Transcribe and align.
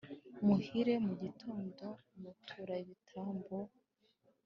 Muhere 0.45 0.93
mu 1.05 1.13
gitondo 1.21 1.85
mutura 2.21 2.73
ibitambo, 2.83 3.57